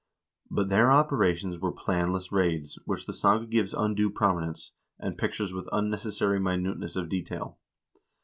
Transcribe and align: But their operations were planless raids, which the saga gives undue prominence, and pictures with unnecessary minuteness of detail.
But 0.49 0.69
their 0.69 0.89
operations 0.89 1.59
were 1.59 1.71
planless 1.71 2.31
raids, 2.31 2.79
which 2.85 3.05
the 3.05 3.13
saga 3.13 3.45
gives 3.45 3.71
undue 3.71 4.09
prominence, 4.09 4.73
and 4.97 5.15
pictures 5.15 5.53
with 5.53 5.69
unnecessary 5.71 6.39
minuteness 6.39 6.95
of 6.95 7.07
detail. 7.07 7.59